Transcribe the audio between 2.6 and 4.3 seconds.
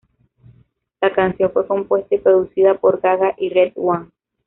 por Gaga y RedOne.